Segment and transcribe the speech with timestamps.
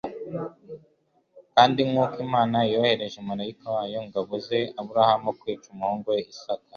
[1.53, 6.67] Kandi nk'uko Imana yohereje malayika wayo ngo abuze Aburahamu kwica umuhungu we Isaka,